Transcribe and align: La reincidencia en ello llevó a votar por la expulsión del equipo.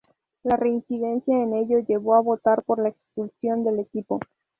La 0.41 0.55
reincidencia 0.57 1.37
en 1.43 1.53
ello 1.53 1.77
llevó 1.81 2.15
a 2.15 2.21
votar 2.21 2.63
por 2.63 2.81
la 2.81 2.89
expulsión 2.89 3.63
del 3.63 3.81
equipo. 3.81 4.19